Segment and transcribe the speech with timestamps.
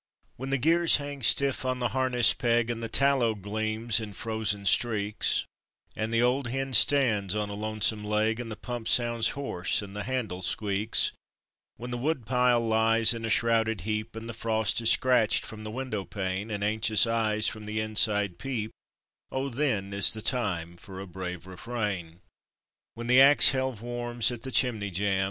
[0.35, 4.65] When the gears hang stiff on the harness peg, And the tallow gleams in frozen
[4.65, 5.45] streaks:
[5.95, 9.95] And the old hen stands on a lonesome leg, And the pump sounds hoarse and
[9.95, 11.11] the handle squeaks;
[11.77, 15.69] When the woodpile lies in a shrouded heap, And the frost is scratched from the
[15.69, 18.71] window pane, And anxious eyes from the inside peep
[19.31, 22.21] O then is the time for a brave refrain!
[22.95, 25.19] When the ax helve warms at the chimney jamb!